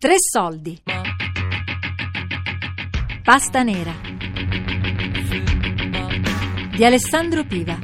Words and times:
Tre 0.00 0.14
soldi. 0.16 0.80
Pasta 3.22 3.62
nera. 3.62 3.92
Di 6.74 6.82
Alessandro 6.82 7.44
Piva. 7.44 7.78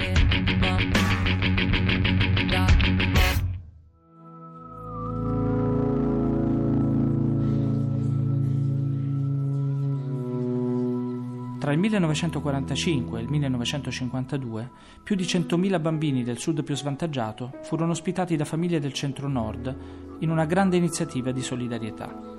Tra 11.59 11.73
il 11.73 11.79
1945 11.79 13.19
e 13.19 13.23
il 13.23 13.29
1952 13.29 14.71
più 15.05 15.14
di 15.14 15.25
100.000 15.25 15.83
bambini 15.83 16.23
del 16.23 16.39
sud 16.39 16.62
più 16.62 16.75
svantaggiato 16.75 17.58
furono 17.61 17.90
ospitati 17.90 18.36
da 18.36 18.46
famiglie 18.46 18.80
del 18.80 18.94
centro-nord 18.94 20.06
in 20.20 20.30
una 20.30 20.44
grande 20.44 20.76
iniziativa 20.76 21.30
di 21.30 21.43
solidarietà. 21.43 22.34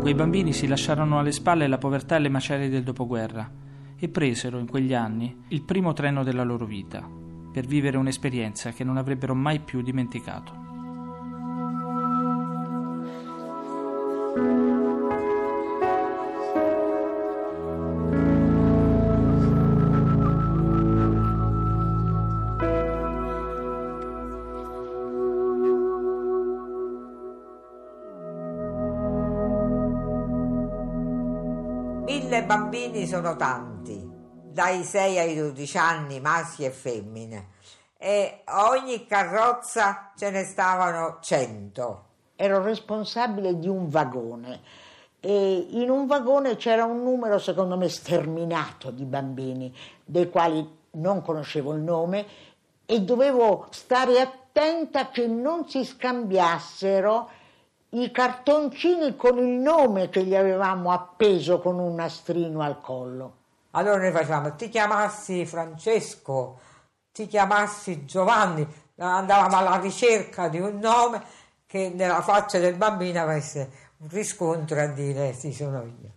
Quei 0.00 0.14
bambini 0.14 0.52
si 0.52 0.66
lasciarono 0.66 1.18
alle 1.18 1.32
spalle 1.32 1.66
la 1.66 1.78
povertà 1.78 2.16
e 2.16 2.20
le 2.20 2.28
macerie 2.28 2.68
del 2.68 2.82
dopoguerra 2.82 3.50
e 3.98 4.08
presero 4.08 4.58
in 4.58 4.68
quegli 4.68 4.94
anni 4.94 5.44
il 5.48 5.62
primo 5.62 5.92
treno 5.92 6.22
della 6.22 6.44
loro 6.44 6.64
vita 6.64 7.06
per 7.52 7.66
vivere 7.66 7.96
un'esperienza 7.96 8.70
che 8.70 8.84
non 8.84 8.96
avrebbero 8.96 9.34
mai 9.34 9.58
più 9.60 9.82
dimenticato. 9.82 10.67
Mille 32.08 32.42
bambini 32.42 33.06
sono 33.06 33.36
tanti, 33.36 34.02
dai 34.02 34.82
6 34.82 35.18
ai 35.18 35.36
12 35.36 35.76
anni, 35.76 36.20
maschi 36.20 36.64
e 36.64 36.70
femmine, 36.70 37.48
e 37.98 38.44
ogni 38.46 39.06
carrozza 39.06 40.12
ce 40.16 40.30
ne 40.30 40.44
stavano 40.44 41.18
100. 41.20 42.04
ero 42.34 42.62
responsabile 42.62 43.58
di 43.58 43.68
un 43.68 43.90
vagone 43.90 44.62
e 45.20 45.66
in 45.70 45.90
un 45.90 46.06
vagone 46.06 46.56
c'era 46.56 46.86
un 46.86 47.02
numero 47.02 47.38
secondo 47.38 47.76
me 47.76 47.90
sterminato 47.90 48.90
di 48.90 49.04
bambini 49.04 49.74
dei 50.02 50.30
quali 50.30 50.66
non 50.92 51.20
conoscevo 51.20 51.74
il 51.74 51.82
nome 51.82 52.26
e 52.86 53.02
dovevo 53.02 53.66
stare 53.68 54.18
attenta 54.18 55.10
che 55.10 55.26
non 55.26 55.68
si 55.68 55.84
scambiassero 55.84 57.28
i 57.90 58.10
cartoncini 58.10 59.16
con 59.16 59.38
il 59.38 59.60
nome 59.60 60.10
che 60.10 60.22
gli 60.24 60.34
avevamo 60.34 60.92
appeso 60.92 61.58
con 61.60 61.78
un 61.78 61.94
nastrino 61.94 62.60
al 62.60 62.80
collo. 62.80 63.36
Allora 63.72 63.98
noi 63.98 64.12
facevamo, 64.12 64.54
ti 64.56 64.68
chiamassi 64.68 65.46
Francesco, 65.46 66.60
ti 67.12 67.26
chiamassi 67.26 68.04
Giovanni, 68.04 68.66
andavamo 68.96 69.56
alla 69.56 69.78
ricerca 69.78 70.48
di 70.48 70.58
un 70.58 70.78
nome 70.78 71.22
che 71.66 71.90
nella 71.94 72.22
faccia 72.22 72.58
del 72.58 72.74
bambino 72.74 73.20
avesse 73.20 73.70
un 73.98 74.08
riscontro 74.08 74.80
a 74.80 74.86
dire 74.86 75.32
sì 75.32 75.52
sono 75.52 75.82
io. 75.82 76.12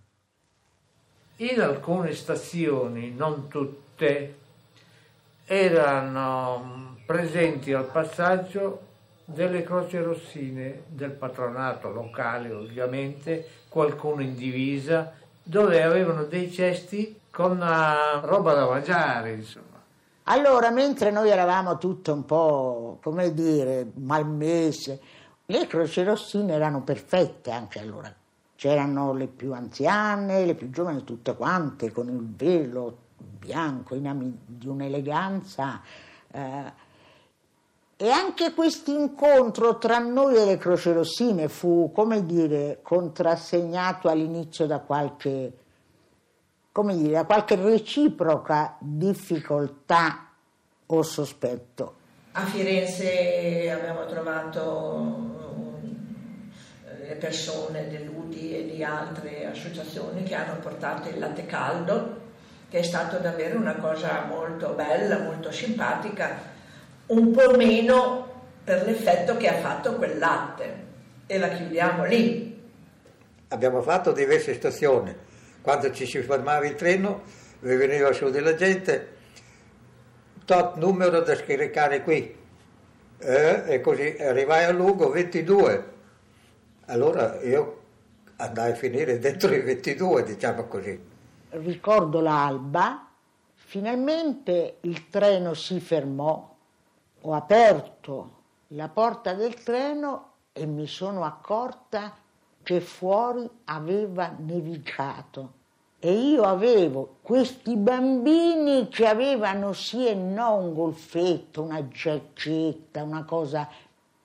In 1.37 1.61
alcune 1.61 2.13
stazioni, 2.13 3.11
non 3.13 3.47
tutte, 3.47 4.37
erano 5.45 6.95
presenti 7.05 7.73
al 7.73 7.85
passaggio 7.85 8.89
delle 9.25 9.63
croci 9.63 9.97
rossine 9.97 10.83
del 10.87 11.11
patronato 11.11 11.89
locale, 11.89 12.51
ovviamente, 12.51 13.47
qualcuno 13.69 14.21
in 14.21 14.35
divisa, 14.35 15.13
dove 15.43 15.81
avevano 15.81 16.23
dei 16.23 16.51
cesti 16.51 17.19
con 17.31 17.61
eh, 17.61 18.25
roba 18.25 18.53
da 18.53 18.67
mangiare, 18.67 19.31
insomma. 19.33 19.69
Allora, 20.25 20.69
mentre 20.69 21.11
noi 21.11 21.29
eravamo 21.29 21.77
tutte 21.77 22.11
un 22.11 22.25
po', 22.25 22.99
come 23.01 23.33
dire, 23.33 23.91
malmesse, 23.95 24.99
le 25.45 25.67
croci 25.67 26.03
rossine 26.03 26.53
erano 26.53 26.83
perfette 26.83 27.51
anche 27.51 27.79
allora. 27.79 28.13
C'erano 28.55 29.13
le 29.13 29.27
più 29.27 29.53
anziane, 29.53 30.45
le 30.45 30.53
più 30.53 30.69
giovani, 30.69 31.03
tutte 31.03 31.35
quante, 31.35 31.91
con 31.91 32.07
il 32.07 32.33
velo 32.35 32.97
bianco, 33.17 33.95
in 33.95 34.33
di 34.45 34.67
un'eleganza. 34.67 35.81
eh, 36.31 36.89
e 38.01 38.09
anche 38.09 38.55
questo 38.55 38.89
incontro 38.89 39.77
tra 39.77 39.99
noi 39.99 40.35
e 40.35 40.45
le 40.45 40.57
croci 40.57 40.91
rossine 40.91 41.47
fu, 41.49 41.91
come 41.93 42.25
dire, 42.25 42.79
contrassegnato 42.81 44.09
all'inizio 44.09 44.65
da 44.65 44.79
qualche, 44.79 45.53
come 46.71 46.97
dire, 46.97 47.11
da 47.11 47.25
qualche 47.25 47.55
reciproca 47.57 48.75
difficoltà 48.79 50.29
o 50.87 51.03
sospetto. 51.03 51.93
A 52.31 52.43
Firenze 52.43 53.69
abbiamo 53.69 54.07
trovato 54.07 55.17
eh, 56.87 57.07
le 57.07 57.15
persone 57.17 57.87
dell'UDI 57.87 58.55
e 58.55 58.65
di 58.65 58.83
altre 58.83 59.45
associazioni 59.45 60.23
che 60.23 60.33
hanno 60.33 60.57
portato 60.57 61.07
il 61.07 61.19
latte 61.19 61.45
caldo, 61.45 62.19
che 62.67 62.79
è 62.79 62.83
stato 62.83 63.19
davvero 63.19 63.59
una 63.59 63.75
cosa 63.75 64.25
molto 64.27 64.69
bella, 64.69 65.19
molto 65.19 65.51
simpatica, 65.51 66.57
un 67.11 67.31
po' 67.31 67.55
meno 67.55 68.29
per 68.63 68.85
l'effetto 68.85 69.37
che 69.37 69.47
ha 69.47 69.59
fatto 69.59 69.95
quel 69.95 70.17
latte. 70.17 70.89
E 71.25 71.37
la 71.37 71.49
chiudiamo 71.49 72.05
lì. 72.05 72.59
Abbiamo 73.49 73.81
fatto 73.81 74.11
diverse 74.11 74.53
stazioni. 74.53 75.15
Quando 75.61 75.91
ci 75.91 76.05
si 76.05 76.21
fermava 76.21 76.65
il 76.65 76.75
treno, 76.75 77.21
veniva 77.59 78.11
su 78.13 78.29
della 78.29 78.55
gente, 78.55 79.19
tot 80.45 80.77
numero 80.77 81.21
da 81.21 81.35
scaricare 81.35 82.01
qui. 82.01 82.39
Eh, 83.19 83.63
e 83.67 83.81
così 83.81 84.17
arrivai 84.19 84.63
a 84.63 84.71
Lugo 84.71 85.09
22. 85.09 85.89
Allora 86.87 87.39
io 87.43 87.79
andai 88.37 88.71
a 88.71 88.75
finire 88.75 89.19
dentro 89.19 89.53
i 89.53 89.61
22, 89.61 90.23
diciamo 90.23 90.63
così. 90.65 90.99
Ricordo 91.49 92.21
l'alba, 92.21 93.07
finalmente 93.53 94.77
il 94.81 95.09
treno 95.09 95.53
si 95.53 95.79
fermò, 95.79 96.50
ho 97.21 97.33
aperto 97.33 98.39
la 98.69 98.89
porta 98.89 99.33
del 99.33 99.61
treno 99.63 100.29
e 100.53 100.65
mi 100.65 100.87
sono 100.87 101.23
accorta 101.23 102.13
che 102.63 102.81
fuori 102.81 103.49
aveva 103.65 104.33
nevicato 104.37 105.59
e 106.03 106.13
io 106.13 106.41
avevo 106.45 107.17
questi 107.21 107.75
bambini 107.75 108.87
che 108.87 109.05
avevano 109.05 109.71
sì 109.71 110.07
e 110.07 110.15
no 110.15 110.55
un 110.55 110.73
golfetto, 110.73 111.61
una 111.61 111.87
giacchetta, 111.87 113.03
una 113.03 113.23
cosa 113.23 113.69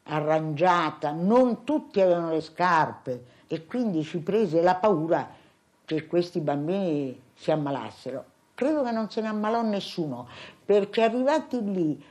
arrangiata, 0.05 1.11
non 1.11 1.65
tutti 1.65 2.01
avevano 2.01 2.31
le 2.31 2.41
scarpe. 2.41 3.25
E 3.47 3.67
quindi 3.67 4.05
ci 4.05 4.21
prese 4.21 4.63
la 4.63 4.77
paura 4.77 5.29
che 5.85 6.07
questi 6.07 6.41
bambini 6.41 7.21
si 7.35 7.51
ammalassero. 7.51 8.25
Credo 8.55 8.83
che 8.83 8.91
non 8.91 9.11
se 9.11 9.21
ne 9.21 9.29
ammalò 9.29 9.61
nessuno, 9.61 10.29
perché 10.65 11.03
arrivati 11.03 11.63
lì 11.63 12.03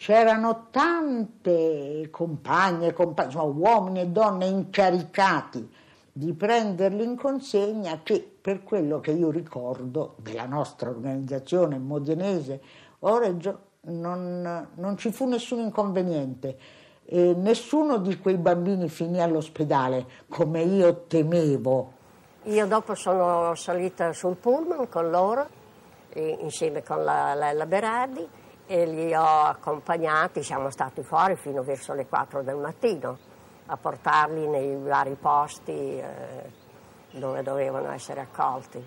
c'erano 0.00 0.68
tante 0.70 2.08
compagne, 2.10 2.94
compagni, 2.94 3.34
insomma, 3.34 3.52
uomini 3.52 4.00
e 4.00 4.06
donne 4.06 4.46
incaricati 4.46 5.70
di 6.10 6.32
prenderli 6.32 7.04
in 7.04 7.16
consegna 7.16 8.00
che 8.02 8.26
per 8.40 8.62
quello 8.62 9.00
che 9.00 9.10
io 9.10 9.30
ricordo 9.30 10.14
della 10.16 10.46
nostra 10.46 10.88
organizzazione 10.88 11.76
modenese 11.76 12.62
Oreggio 13.00 13.58
non, 13.82 14.68
non 14.72 14.96
ci 14.96 15.12
fu 15.12 15.28
nessun 15.28 15.58
inconveniente 15.58 16.56
e 17.04 17.34
nessuno 17.36 17.98
di 17.98 18.18
quei 18.18 18.38
bambini 18.38 18.88
finì 18.88 19.20
all'ospedale 19.20 20.06
come 20.30 20.62
io 20.62 21.04
temevo. 21.08 21.92
Io 22.44 22.66
dopo 22.66 22.94
sono 22.94 23.54
salita 23.54 24.14
sul 24.14 24.36
pullman 24.36 24.88
con 24.88 25.10
loro, 25.10 25.46
insieme 26.14 26.82
con 26.82 27.04
la, 27.04 27.34
la, 27.34 27.52
la 27.52 27.66
Berardi, 27.66 28.26
e 28.70 28.86
li 28.86 29.12
ho 29.12 29.42
accompagnati, 29.42 30.44
siamo 30.44 30.70
stati 30.70 31.02
fuori 31.02 31.34
fino 31.34 31.64
verso 31.64 31.92
le 31.92 32.06
4 32.06 32.44
del 32.44 32.54
mattino 32.54 33.18
a 33.66 33.76
portarli 33.76 34.46
nei 34.46 34.76
vari 34.76 35.16
posti 35.20 35.72
eh, 35.72 36.04
dove 37.18 37.42
dovevano 37.42 37.90
essere 37.90 38.20
accolti. 38.20 38.80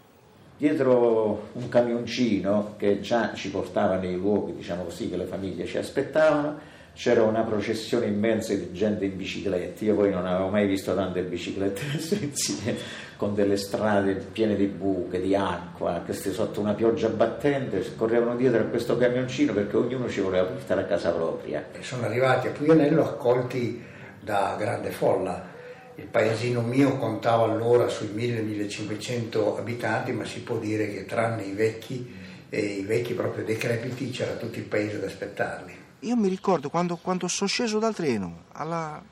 Dietro 0.55 1.49
un 1.51 1.67
camioncino 1.67 2.75
che 2.77 3.01
già 3.01 3.33
ci 3.33 3.51
portava 3.51 3.97
nei 3.97 4.15
luoghi, 4.15 4.55
diciamo 4.55 4.83
così, 4.83 5.09
che 5.09 5.17
le 5.17 5.25
famiglie 5.25 5.65
ci 5.65 5.77
aspettavano, 5.77 6.57
c'era 6.93 7.23
una 7.23 7.41
processione 7.41 8.05
immensa 8.05 8.53
di 8.53 8.71
gente 8.71 9.05
in 9.05 9.17
biciclette. 9.17 9.83
Io 9.85 9.95
poi 9.95 10.11
non 10.11 10.25
avevo 10.25 10.49
mai 10.49 10.67
visto 10.67 10.93
tante 10.93 11.21
biciclette 11.23 11.81
con 13.17 13.33
delle 13.33 13.57
strade 13.57 14.13
piene 14.15 14.55
di 14.55 14.65
buche, 14.65 15.19
di 15.19 15.35
acqua, 15.35 16.01
queste 16.03 16.31
sotto 16.31 16.59
una 16.59 16.73
pioggia 16.73 17.09
battente, 17.09 17.95
correvano 17.95 18.35
dietro 18.35 18.61
a 18.61 18.65
questo 18.65 18.97
camioncino 18.97 19.53
perché 19.53 19.77
ognuno 19.77 20.09
ci 20.09 20.21
voleva 20.21 20.45
portare 20.45 20.81
a 20.81 20.85
casa 20.85 21.11
propria. 21.11 21.65
sono 21.81 22.05
arrivati 22.05 22.47
a 22.47 22.51
Puglianello 22.51 23.03
accolti 23.03 23.83
da 24.19 24.55
grande 24.57 24.91
folla. 24.91 25.51
Il 25.95 26.05
paesino 26.05 26.61
mio 26.61 26.97
contava 26.97 27.43
allora 27.43 27.87
sui 27.87 28.07
1000-1500 28.07 29.57
abitanti, 29.57 30.11
ma 30.11 30.25
si 30.25 30.41
può 30.41 30.57
dire 30.57 30.91
che 30.91 31.05
tranne 31.05 31.43
i 31.43 31.53
vecchi, 31.53 32.21
e 32.53 32.59
i 32.59 32.83
vecchi 32.83 33.15
proprio 33.15 33.43
decrepiti, 33.43 34.11
c'era 34.11 34.35
tutto 34.35 34.59
il 34.59 34.65
paese 34.65 34.97
ad 34.97 35.05
aspettarli. 35.05 35.75
Io 36.01 36.15
mi 36.15 36.27
ricordo 36.27 36.69
quando, 36.69 36.97
quando 36.97 37.27
sono 37.27 37.49
sceso 37.49 37.79
dal 37.79 37.95
treno 37.95 38.43
alla, 38.51 39.03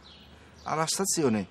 alla 0.61 0.85
stazione 0.85 1.47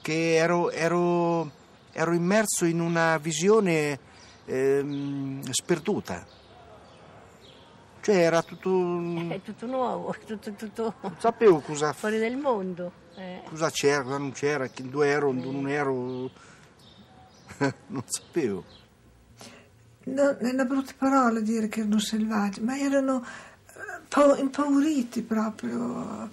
che 0.00 0.36
ero, 0.36 0.70
ero, 0.70 1.50
ero, 1.92 2.14
immerso 2.14 2.64
in 2.64 2.80
una 2.80 3.18
visione 3.18 3.98
ehm, 4.46 5.42
sperduta. 5.50 6.26
Cioè 8.00 8.16
era 8.16 8.40
tutto... 8.40 9.28
È 9.28 9.42
tutto 9.42 9.66
nuovo, 9.66 10.14
tutto, 10.24 10.52
tutto... 10.52 10.94
Non 11.02 11.16
sapevo 11.18 11.60
cosa... 11.60 11.92
Fuori 11.98 12.16
del 12.16 12.38
mondo. 12.38 12.90
Eh. 13.14 13.42
Cosa 13.46 13.70
c'era, 13.70 14.02
cosa 14.04 14.16
non 14.16 14.32
c'era, 14.32 14.70
dove 14.74 15.06
ero, 15.06 15.32
dove 15.34 15.50
non 15.50 15.68
ero... 15.68 16.30
non 17.88 18.04
sapevo. 18.06 18.85
No, 20.08 20.36
è 20.38 20.50
una 20.50 20.64
brutta 20.64 20.92
parola 20.96 21.40
dire 21.40 21.68
che 21.68 21.80
erano 21.80 21.98
selvaggi, 21.98 22.60
ma 22.60 22.78
erano 22.78 23.24
eh, 23.74 24.40
impauriti 24.40 25.22
proprio 25.22 26.30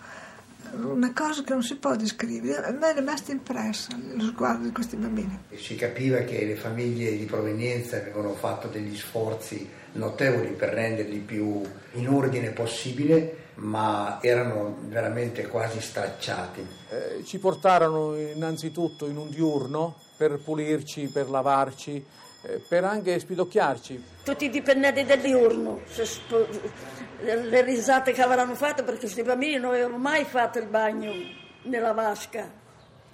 una 0.73 1.11
cosa 1.13 1.43
che 1.43 1.53
non 1.53 1.63
si 1.63 1.75
può 1.75 1.95
descrivere. 1.95 2.67
A 2.67 2.71
me 2.71 2.91
è 2.91 2.93
rimasta 2.95 3.31
impressa 3.31 3.97
lo 4.13 4.23
sguardo 4.25 4.65
di 4.65 4.71
questi 4.71 4.95
bambini. 4.95 5.39
Si 5.55 5.75
capiva 5.75 6.19
che 6.19 6.45
le 6.45 6.55
famiglie 6.55 7.17
di 7.17 7.25
provenienza 7.25 7.97
avevano 7.97 8.33
fatto 8.33 8.67
degli 8.67 8.95
sforzi 8.95 9.67
notevoli 9.93 10.49
per 10.49 10.69
renderli 10.69 11.19
più 11.19 11.61
in 11.93 12.09
ordine 12.09 12.49
possibile, 12.49 13.37
ma 13.55 14.19
erano 14.21 14.77
veramente 14.87 15.47
quasi 15.47 15.79
stracciati. 15.81 16.65
Eh, 16.89 17.23
ci 17.23 17.37
portarono 17.37 18.15
innanzitutto 18.15 19.07
in 19.07 19.17
un 19.17 19.29
diurno 19.29 19.95
per 20.17 20.39
pulirci, 20.39 21.07
per 21.07 21.29
lavarci, 21.29 22.03
per 22.67 22.83
anche 22.83 23.19
spidocchiarci. 23.19 24.03
Tutti 24.23 24.45
i 24.45 24.49
dipendenti 24.49 25.03
del 25.05 25.19
diurno, 25.19 25.81
le 27.21 27.61
risate 27.61 28.11
che 28.11 28.21
avranno 28.21 28.55
fatto 28.55 28.83
perché 28.83 29.01
questi 29.01 29.23
bambini 29.23 29.55
non 29.55 29.71
avevano 29.71 29.97
mai 29.97 30.25
fatto 30.25 30.59
il 30.59 30.67
bagno 30.67 31.11
nella 31.63 31.93
vasca. 31.93 32.61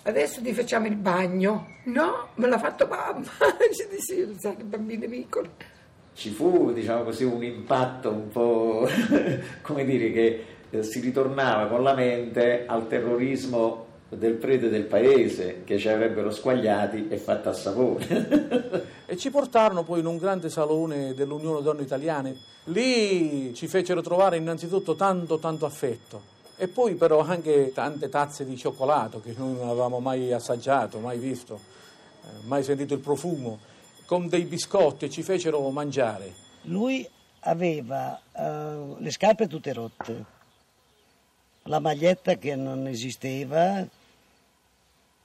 Adesso 0.01 0.41
ti 0.41 0.53
facciamo 0.53 0.87
il 0.87 0.95
bagno. 0.95 1.75
No, 1.85 2.29
me 2.35 2.47
l'ha 2.47 2.57
fatto 2.57 2.87
mamma. 2.87 3.23
Ci 3.71 3.87
dissi, 3.89 4.19
i 4.19 4.63
bambini 4.63 5.07
piccoli. 5.07 5.49
Ci 6.13 6.29
fu, 6.31 6.71
diciamo 6.73 7.03
così, 7.03 7.23
un 7.23 7.43
impatto 7.43 8.09
un 8.09 8.29
po', 8.29 8.89
come 9.61 9.85
dire, 9.85 10.11
che 10.11 10.45
eh, 10.69 10.83
si 10.83 10.99
ritornava 10.99 11.67
con 11.67 11.83
la 11.83 11.93
mente 11.93 12.65
al 12.65 12.87
terrorismo 12.87 13.87
del 14.09 14.33
prete 14.33 14.69
del 14.69 14.85
paese 14.85 15.63
che 15.63 15.77
ci 15.77 15.87
avrebbero 15.87 16.31
squagliati 16.31 17.07
e 17.09 17.17
fatto 17.17 17.49
a 17.49 17.53
sapore. 17.53 18.85
e 19.05 19.17
ci 19.17 19.29
portarono 19.29 19.83
poi 19.83 19.99
in 19.99 20.07
un 20.07 20.17
grande 20.17 20.49
salone 20.49 21.13
dell'Unione 21.13 21.61
Donne 21.61 21.83
Italiane. 21.83 22.35
Lì 22.65 23.53
ci 23.53 23.67
fecero 23.67 24.01
trovare 24.01 24.37
innanzitutto 24.37 24.95
tanto 24.95 25.37
tanto 25.37 25.65
affetto 25.65 26.37
e 26.61 26.67
poi 26.67 26.95
però 26.95 27.19
anche 27.19 27.71
tante 27.73 28.09
tazze 28.09 28.45
di 28.45 28.57
cioccolato 28.57 29.21
che 29.21 29.33
noi 29.37 29.53
non 29.53 29.69
avevamo 29.69 29.99
mai 29.99 30.33
assaggiato, 30.33 30.99
mai 30.99 31.17
visto, 31.17 31.57
eh, 32.21 32.27
mai 32.47 32.63
sentito 32.63 32.93
il 32.93 32.99
profumo, 32.99 33.59
con 34.05 34.27
dei 34.27 34.43
biscotti 34.43 35.05
e 35.05 35.09
ci 35.09 35.23
fecero 35.23 35.69
mangiare. 35.69 36.33
Lui 36.63 37.07
aveva 37.41 38.19
uh, 38.33 38.97
le 38.97 39.11
scarpe 39.11 39.47
tutte 39.47 39.71
rotte, 39.71 40.25
la 41.63 41.79
maglietta 41.79 42.35
che 42.35 42.55
non 42.55 42.87
esisteva, 42.87 43.87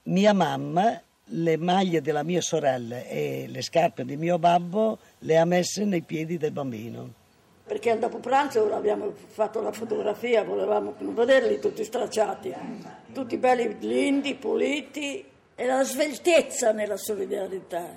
mia 0.05 0.33
mamma 0.33 1.01
le 1.29 1.57
maglie 1.57 2.01
della 2.01 2.23
mia 2.23 2.41
sorella 2.41 3.03
e 3.03 3.45
le 3.47 3.61
scarpe 3.61 4.05
di 4.05 4.15
mio 4.17 4.37
babbo 4.37 4.99
le 5.19 5.37
ha 5.37 5.45
messe 5.45 5.83
nei 5.85 6.01
piedi 6.01 6.37
del 6.37 6.51
bambino. 6.51 7.23
Perché 7.65 7.97
dopo 7.97 8.19
pranzo 8.19 8.71
abbiamo 8.75 9.11
fatto 9.15 9.59
la 9.59 9.71
fotografia, 9.71 10.43
volevamo 10.43 10.93
vederli 10.99 11.59
tutti 11.59 11.83
stracciati, 11.83 12.53
tutti 13.11 13.37
belli 13.37 13.77
lindi, 13.79 14.35
puliti 14.35 15.25
e 15.55 15.65
la 15.65 15.83
sveltezza 15.83 16.71
nella 16.71 16.97
solidarietà. 16.97 17.89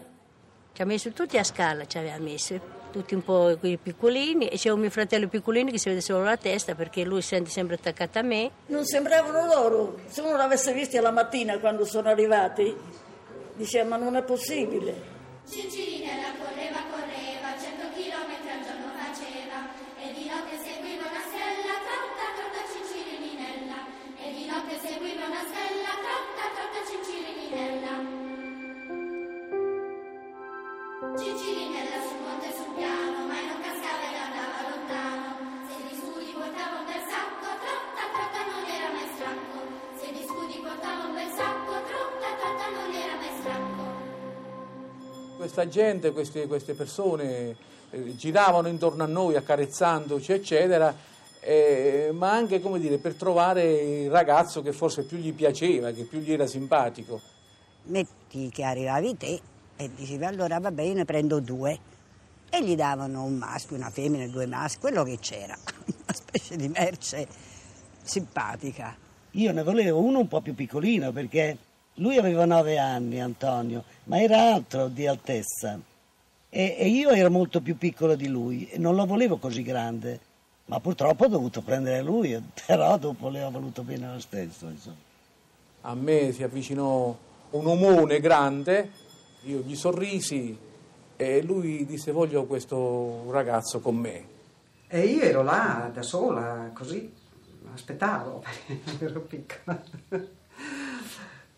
Ci 0.73 0.83
ha 0.83 0.87
messo 0.87 1.11
tutti 1.11 1.37
a 1.37 1.45
scala, 1.45 1.85
ci 1.87 1.99
aveva 1.99 2.19
messo, 2.19 2.59
tutti 2.91 3.15
un 3.15 3.23
po' 3.23 3.57
piccolini 3.61 4.49
e 4.49 4.57
c'è 4.57 4.71
un 4.71 4.81
mio 4.81 4.91
fratello 4.91 5.29
piccolino 5.29 5.71
che 5.71 5.79
si 5.79 5.89
vede 5.89 6.01
solo 6.01 6.25
la 6.25 6.37
testa 6.37 6.75
perché 6.75 7.05
lui 7.05 7.23
si 7.23 7.29
sente 7.29 7.51
sempre 7.51 7.77
attaccato 7.77 8.19
a 8.19 8.23
me. 8.23 8.51
Non 8.67 8.85
sembravano 8.85 9.47
loro, 9.47 9.99
se 10.07 10.21
uno 10.21 10.37
l'avesse 10.37 10.73
visti 10.73 10.97
alla 10.97 11.11
mattina 11.11 11.59
quando 11.59 11.85
sono 11.85 12.09
arrivati, 12.09 12.75
diceva 13.55 13.89
ma 13.89 13.97
non 13.97 14.17
è 14.17 14.23
possibile. 14.23 15.17
Cicilinella 15.49 16.08
Questa 45.59 45.77
gente, 45.77 46.13
queste, 46.13 46.47
queste 46.47 46.75
persone 46.75 47.57
eh, 47.91 48.15
giravano 48.15 48.69
intorno 48.69 49.03
a 49.03 49.09
noi 49.09 49.35
accarezzandoci, 49.35 50.31
eccetera, 50.31 50.95
eh, 51.41 52.11
ma 52.13 52.31
anche 52.31 52.61
come 52.61 52.79
dire, 52.79 52.99
per 52.99 53.15
trovare 53.15 53.65
il 53.73 54.09
ragazzo 54.09 54.63
che 54.63 54.73
forse 54.73 55.03
più 55.03 55.19
gli 55.19 55.33
piaceva, 55.33 55.91
che 55.91 56.05
più 56.05 56.21
gli 56.21 56.33
era 56.33 56.47
simpatico. 56.47 57.21
Metti 57.87 58.51
che 58.51 58.63
arrivavi 58.63 59.17
te 59.17 59.41
e 59.75 59.91
dicevi 59.93 60.25
allora 60.25 60.61
vabbè 60.61 60.83
io 60.83 60.95
ne 60.95 61.05
prendo 61.05 61.41
due 61.41 61.77
e 62.49 62.63
gli 62.63 62.77
davano 62.77 63.25
un 63.25 63.35
maschio, 63.35 63.75
una 63.75 63.91
femmina, 63.91 64.29
due 64.29 64.47
maschi, 64.47 64.79
quello 64.79 65.03
che 65.03 65.19
c'era, 65.19 65.59
una 65.87 66.15
specie 66.15 66.55
di 66.55 66.69
merce 66.69 67.27
simpatica. 68.01 68.97
Io 69.33 69.51
ne 69.51 69.65
volevo 69.65 69.99
uno 69.99 70.21
un 70.21 70.29
po' 70.29 70.41
più 70.41 70.55
piccolino 70.55 71.11
perché 71.11 71.59
lui 71.99 72.17
aveva 72.17 72.45
nove 72.45 72.79
anni, 72.79 73.21
Antonio, 73.21 73.85
ma 74.05 74.21
era 74.21 74.55
altro 74.55 74.89
di 74.89 75.07
altezza. 75.07 75.79
E, 76.51 76.77
e, 76.79 76.89
io 76.89 77.11
ero 77.11 77.31
molto 77.31 77.61
più 77.61 77.77
piccolo 77.77 78.15
di 78.15 78.27
lui 78.27 78.69
e 78.69 78.79
non 78.79 78.95
lo 78.95 79.07
volevo 79.07 79.37
così 79.37 79.63
grande. 79.63 80.21
Ma 80.67 80.81
purtroppo 80.81 81.25
ho 81.25 81.29
dovuto 81.29 81.63
prendere 81.63 82.03
lui, 82.03 82.41
però 82.67 82.99
dopo 82.99 83.29
le 83.29 83.43
ho 83.43 83.51
voluto 83.51 83.83
bene 83.83 84.13
lo 84.13 84.21
stesso. 84.21 84.67
Insomma. 84.67 84.97
A 85.83 85.95
me 85.95 86.33
si 86.33 86.43
avvicinò 86.43 87.17
un 87.51 87.67
omone 87.67 88.21
grande 88.21 89.07
io 89.43 89.61
gli 89.61 89.77
sorrisi 89.77 90.57
e 91.17 91.43
lui 91.43 91.87
disse 91.87 92.13
voglio 92.13 92.45
questo 92.45 93.31
ragazzo 93.31 93.81
con 93.81 93.97
me. 93.97 94.37
E 94.89 95.01
io 95.01 95.23
ero 95.23 95.43
là 95.43 95.91
da 95.93 96.03
sola, 96.03 96.71
così, 96.73 97.13
aspettavo, 97.73 98.43
perché 98.67 99.05
ero 99.05 99.21
piccola. 99.21 99.83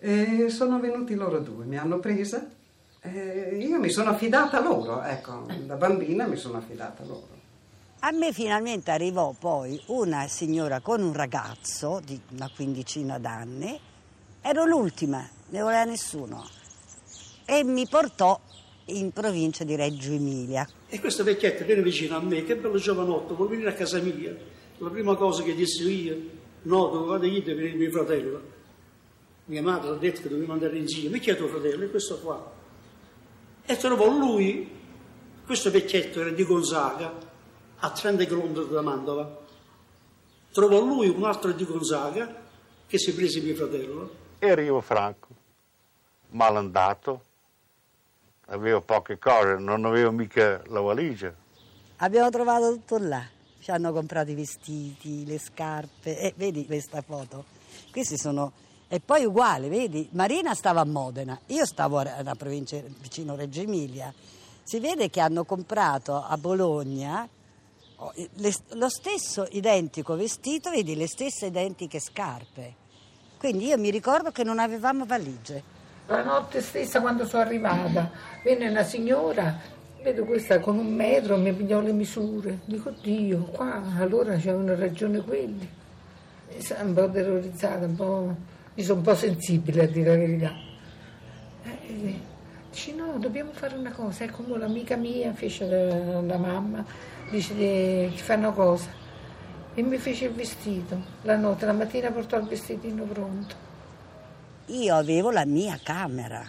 E 0.03 0.49
sono 0.49 0.81
venuti 0.81 1.15
loro 1.15 1.41
due, 1.41 1.67
mi 1.67 1.77
hanno 1.77 1.99
presa 1.99 2.49
e 3.03 3.59
io 3.61 3.79
mi 3.79 3.91
sono 3.91 4.11
affidata 4.11 4.59
a 4.59 4.63
loro, 4.63 5.03
ecco, 5.03 5.47
da 5.67 5.75
bambina 5.75 6.27
mi 6.27 6.37
sono 6.37 6.57
affidata 6.57 7.03
a 7.03 7.07
loro. 7.07 7.29
A 8.01 8.11
me 8.11 8.33
finalmente 8.33 8.91
arrivò 8.91 9.35
poi 9.39 9.79
una 9.89 10.27
signora 10.27 10.81
con 10.81 11.03
un 11.03 11.13
ragazzo 11.13 12.01
di 12.03 12.19
una 12.31 12.51
quindicina 12.55 13.19
d'anni, 13.19 13.79
ero 14.41 14.65
l'ultima, 14.65 15.29
ne 15.51 15.61
voleva 15.61 15.85
nessuno 15.85 16.49
e 17.45 17.63
mi 17.63 17.87
portò 17.87 18.41
in 18.87 19.13
provincia 19.13 19.65
di 19.65 19.77
Reggio 19.77 20.13
Emilia. 20.13 20.67
E 20.89 20.99
questo 20.99 21.25
vecchietto 21.25 21.65
viene 21.67 21.83
vicino 21.83 22.17
a 22.17 22.21
me, 22.21 22.43
che 22.45 22.57
bello 22.57 22.79
giovanotto, 22.79 23.35
vuol 23.35 23.51
venire 23.51 23.69
a 23.69 23.75
casa 23.75 23.99
mia. 24.01 24.35
La 24.79 24.89
prima 24.89 25.15
cosa 25.15 25.43
che 25.43 25.55
dissi 25.55 25.87
io, 26.05 26.17
no, 26.63 26.87
dovevate 26.89 27.27
ir 27.27 27.43
per 27.43 27.61
il 27.61 27.77
mio 27.77 27.91
fratello. 27.91 28.59
Mia 29.51 29.63
madre 29.63 29.91
ha 29.91 29.95
detto 29.95 30.23
che 30.23 30.29
dovevo 30.29 30.53
andare 30.53 30.79
insieme, 30.79 31.17
mi 31.17 31.19
chiedo 31.19 31.49
fratello, 31.49 31.85
e 31.85 31.91
questo 31.91 32.21
qua. 32.21 32.53
E 33.67 33.77
trovò 33.77 34.09
lui, 34.09 34.71
questo 35.45 35.73
vecchietto 35.73 36.21
era 36.21 36.31
di 36.31 36.45
Gonzaga, 36.45 37.13
a 37.81 37.91
30 37.91 38.27
km 38.27 38.69
da 38.69 38.81
Mantova. 38.81 39.39
Trovò 40.53 40.79
lui 40.79 41.09
un 41.09 41.25
altro 41.25 41.51
di 41.51 41.65
Gonzaga, 41.65 42.33
che 42.87 42.97
si 42.97 43.13
prese 43.13 43.41
mio 43.41 43.57
fratello. 43.57 44.11
Ero 44.39 44.61
io 44.61 44.81
franco, 44.81 45.27
malandato, 46.29 47.25
avevo 48.47 48.81
poche 48.83 49.19
cose, 49.19 49.57
non 49.57 49.85
avevo 49.85 50.13
mica 50.13 50.63
la 50.69 50.81
valigia. 50.81 51.35
Abbiamo 51.97 52.31
trovato 52.31 52.71
tutto 52.75 52.99
là, 52.99 53.27
ci 53.59 53.73
hanno 53.73 53.93
comprato 53.93 54.31
i 54.31 54.35
vestiti, 54.37 55.27
le 55.27 55.41
scarpe 55.41 56.21
e 56.21 56.35
vedi 56.37 56.67
questa 56.67 57.03
foto. 57.03 57.47
Questi 57.91 58.17
sono 58.17 58.69
E 58.93 58.99
poi 58.99 59.25
uguale, 59.25 59.69
vedi, 59.69 60.09
Marina 60.15 60.53
stava 60.53 60.81
a 60.81 60.85
Modena, 60.85 61.39
io 61.47 61.65
stavo 61.65 61.99
a 61.99 62.17
una 62.19 62.35
provincia 62.35 62.77
vicino 63.01 63.37
Reggio 63.37 63.61
Emilia. 63.61 64.13
Si 64.65 64.81
vede 64.81 65.09
che 65.11 65.21
hanno 65.21 65.45
comprato 65.45 66.17
a 66.21 66.37
Bologna 66.37 67.29
oh, 67.95 68.13
lo 68.71 68.89
stesso 68.89 69.47
identico 69.53 70.17
vestito, 70.17 70.71
vedi, 70.71 70.97
le 70.97 71.07
stesse 71.07 71.47
identiche 71.47 72.01
scarpe. 72.01 72.75
Quindi 73.39 73.67
io 73.67 73.79
mi 73.79 73.91
ricordo 73.91 74.33
che 74.33 74.43
non 74.43 74.59
avevamo 74.59 75.05
valigie. 75.05 75.63
La 76.09 76.25
notte 76.25 76.61
stessa 76.61 77.01
quando 77.01 77.25
sono 77.29 77.45
arrivata, 77.45 78.11
venne 78.43 78.71
una 78.71 78.83
signora, 78.83 79.57
vedo 80.03 80.25
questa 80.25 80.59
con 80.59 80.77
un 80.77 80.93
metro, 80.93 81.37
mi 81.37 81.53
pigliò 81.53 81.79
le 81.79 81.93
misure. 81.93 82.59
Dico, 82.65 82.91
Dio, 82.91 83.45
qua 83.45 83.81
allora 83.99 84.33
c'avevano 84.33 84.75
ragione 84.75 85.21
quelli. 85.21 85.79
E 86.49 86.61
sono 86.61 86.89
un 86.89 86.95
po' 86.95 87.09
terrorizzata, 87.09 87.87
un 87.87 87.95
po', 87.95 88.35
mi 88.75 88.83
sono 88.83 88.99
un 88.99 89.05
po' 89.05 89.15
sensibile 89.15 89.85
a 89.85 89.87
dire 89.87 90.11
la 90.11 90.17
verità. 90.17 90.53
Eh, 91.65 92.21
dice, 92.71 92.93
no, 92.95 93.19
dobbiamo 93.19 93.53
fare 93.53 93.77
una 93.77 93.93
cosa. 93.93 94.25
Ecco, 94.25 94.57
l'amica 94.57 94.97
mia 94.97 95.33
fece 95.33 95.67
la, 95.67 96.21
la 96.21 96.39
mamma, 96.39 96.85
dice, 97.31 97.55
eh, 97.57 98.11
ti 98.11 98.23
fa 98.23 98.35
una 98.35 98.51
cosa. 98.53 98.89
E 99.75 99.83
mi 99.83 99.99
fece 99.99 100.27
il 100.27 100.33
vestito. 100.33 101.01
La 101.23 101.37
notte, 101.37 101.67
la 101.67 101.73
mattina 101.73 102.11
portò 102.11 102.39
il 102.39 102.47
vestitino 102.47 103.05
pronto. 103.05 103.69
Io 104.67 104.95
avevo 104.95 105.31
la 105.31 105.45
mia 105.45 105.79
camera, 105.83 106.45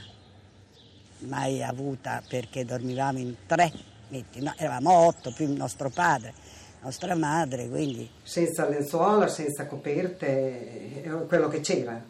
mai 1.20 1.64
avuta 1.64 2.22
perché 2.28 2.66
dormivamo 2.66 3.18
in 3.18 3.36
tre, 3.48 3.72
no, 4.10 4.54
eravamo 4.58 4.92
otto 4.92 5.32
più 5.32 5.46
il 5.46 5.56
nostro 5.56 5.90
padre, 5.90 6.34
nostra 6.82 7.16
madre, 7.16 7.68
quindi 7.68 8.10
Senza 8.24 8.68
lenzuola, 8.68 9.28
senza 9.28 9.66
coperte, 9.66 11.04
quello 11.28 11.48
che 11.48 11.60
c'era. 11.60 12.02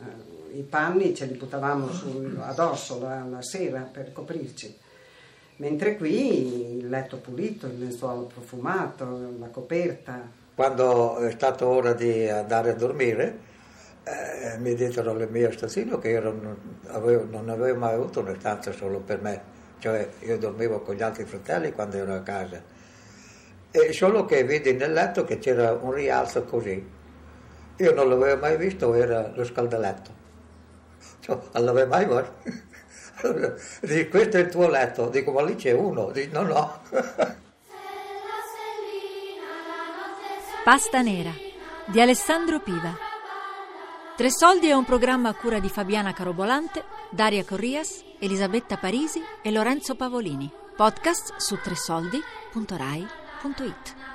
I 0.53 0.63
panni 0.63 1.15
ce 1.15 1.25
li 1.25 1.35
buttavamo 1.35 1.91
sul- 1.91 2.37
addosso 2.41 2.99
la, 2.99 3.23
la 3.29 3.41
sera 3.41 3.81
per 3.81 4.11
coprirci. 4.11 4.77
Mentre 5.57 5.95
qui 5.95 6.77
il 6.79 6.89
letto 6.89 7.17
pulito, 7.17 7.67
il 7.67 7.79
lenzuolo 7.79 8.23
profumato, 8.23 9.35
la 9.39 9.47
coperta. 9.47 10.27
Quando 10.55 11.17
è 11.17 11.31
stato 11.31 11.67
ora 11.67 11.93
di 11.93 12.27
andare 12.27 12.71
a 12.71 12.73
dormire, 12.73 13.39
eh, 14.03 14.57
mi 14.57 14.73
diedero 14.73 15.13
le 15.13 15.27
mie 15.27 15.47
assassino 15.47 15.99
che 15.99 16.09
io 16.09 16.21
non 16.21 16.57
avevo, 16.87 17.25
non 17.29 17.49
avevo 17.49 17.77
mai 17.77 17.93
avuto 17.93 18.19
una 18.21 18.35
stanza 18.37 18.71
solo 18.71 18.99
per 18.99 19.21
me, 19.21 19.41
cioè 19.79 20.09
io 20.21 20.37
dormivo 20.37 20.81
con 20.81 20.95
gli 20.95 21.01
altri 21.03 21.23
fratelli 21.25 21.71
quando 21.71 21.97
ero 21.97 22.13
a 22.15 22.21
casa. 22.21 22.61
E 23.71 23.93
solo 23.93 24.25
che 24.25 24.43
vedi 24.43 24.73
nel 24.73 24.91
letto 24.91 25.23
che 25.23 25.39
c'era 25.39 25.71
un 25.71 25.93
rialzo 25.93 26.43
così. 26.43 26.99
Io 27.77 27.93
non 27.93 28.09
l'avevo 28.09 28.39
mai 28.39 28.57
visto, 28.57 28.93
era 28.93 29.31
lo 29.33 29.43
scaldaletto. 29.45 30.19
Cioè, 31.19 31.37
non 31.53 31.63
l'avevo 31.65 31.89
mai 31.89 32.05
visto. 32.05 32.33
Dico, 33.81 34.09
questo 34.09 34.37
è 34.37 34.41
il 34.41 34.49
tuo 34.49 34.67
letto. 34.67 35.07
Dico, 35.09 35.31
ma 35.31 35.43
lì 35.43 35.55
c'è 35.55 35.71
uno. 35.71 36.11
Dico, 36.11 36.41
no, 36.41 36.47
no. 36.47 36.81
Pasta 40.63 41.01
nera 41.01 41.31
di 41.85 41.99
Alessandro 41.99 42.59
Piva. 42.59 42.95
Tre 44.15 44.29
soldi 44.29 44.67
è 44.67 44.73
un 44.73 44.85
programma 44.85 45.29
a 45.29 45.33
cura 45.33 45.59
di 45.59 45.69
Fabiana 45.69 46.13
Carobolante, 46.13 46.83
Daria 47.09 47.43
Corrias, 47.43 48.03
Elisabetta 48.19 48.77
Parisi 48.77 49.21
e 49.41 49.51
Lorenzo 49.51 49.95
Pavolini. 49.95 50.51
Podcast 50.75 51.37
su 51.37 51.59
tresoldi.rai.it. 51.59 53.20
www.radioticino.it 53.41 54.10